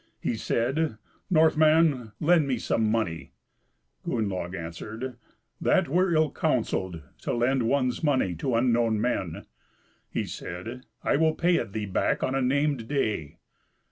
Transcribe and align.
He 0.19 0.35
said, 0.35 0.97
"Northman, 1.29 2.13
lend 2.19 2.47
me 2.47 2.57
some 2.57 2.89
money." 2.89 3.33
Gunnlaug 4.03 4.55
answered, 4.55 5.15
"That 5.61 5.89
were 5.89 6.11
ill 6.11 6.31
counselled 6.31 7.03
to 7.21 7.33
lend 7.35 7.61
one's 7.61 8.03
money 8.03 8.33
to 8.37 8.55
unknown 8.55 8.99
men." 8.99 9.45
He 10.09 10.25
said, 10.25 10.87
"I 11.03 11.17
will 11.17 11.35
pay 11.35 11.57
it 11.57 11.73
thee 11.73 11.85
back 11.85 12.23
on 12.23 12.33
a 12.33 12.41
named 12.41 12.87
day." 12.87 13.37